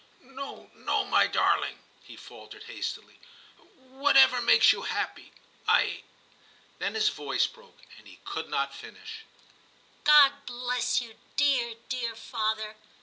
* 0.11 0.19
No, 0.19 0.71
no, 0.73 1.05
my 1.05 1.27
darling,' 1.27 1.77
he 2.01 2.15
faltered 2.15 2.63
hastily; 2.63 3.19
'whatever 3.77 4.41
makes 4.41 4.71
you 4.73 4.81
happy— 4.81 5.31
I' 5.79 6.01
then 6.79 6.95
his 6.95 7.09
voice 7.09 7.45
broke, 7.45 7.83
and 7.99 8.07
he 8.07 8.17
could 8.25 8.49
not 8.49 8.73
finish. 8.73 9.25
'God 10.03 10.31
bless 10.47 11.01
you, 11.01 11.17
dear 11.37 11.75
dear 11.87 12.15
father. 12.15 12.77